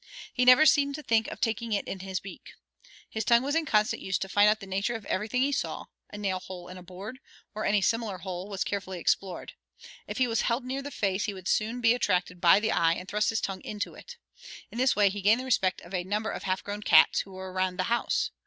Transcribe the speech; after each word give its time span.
He 0.33 0.45
never 0.45 0.65
seemed 0.65 0.95
to 0.95 1.03
think 1.03 1.27
of 1.27 1.39
taking 1.39 1.73
it 1.73 1.87
in 1.87 1.99
his 1.99 2.19
beak. 2.19 2.55
His 3.07 3.23
tongue 3.23 3.43
was 3.43 3.53
in 3.53 3.67
constant 3.67 4.01
use 4.01 4.17
to 4.17 4.27
find 4.27 4.49
out 4.49 4.59
the 4.59 4.65
nature 4.65 4.95
of 4.95 5.05
everything 5.05 5.43
he 5.43 5.51
saw; 5.51 5.85
a 6.09 6.17
nail 6.17 6.39
hole 6.39 6.69
in 6.69 6.79
a 6.79 6.81
board 6.81 7.19
or 7.53 7.65
any 7.65 7.81
similar 7.83 8.17
hole 8.17 8.49
was 8.49 8.63
carefully 8.63 8.97
explored. 8.97 9.53
If 10.07 10.17
he 10.17 10.25
was 10.25 10.41
held 10.41 10.65
near 10.65 10.81
the 10.81 10.89
face 10.89 11.25
he 11.25 11.35
would 11.35 11.47
soon 11.47 11.81
be 11.81 11.93
attracted 11.93 12.41
by 12.41 12.59
the 12.59 12.71
eye 12.71 12.93
and 12.93 13.07
thrust 13.07 13.29
his 13.29 13.41
tongue 13.41 13.61
into 13.61 13.93
it. 13.93 14.17
In 14.71 14.79
this 14.79 14.95
way 14.95 15.09
he 15.11 15.21
gained 15.21 15.39
the 15.39 15.45
respect 15.45 15.81
of 15.81 15.93
a 15.93 16.03
number 16.03 16.31
of 16.31 16.41
half 16.41 16.63
grown 16.63 16.81
cats 16.81 17.21
that 17.21 17.29
were 17.29 17.51
around 17.53 17.77
the 17.77 17.83
house. 17.93 18.31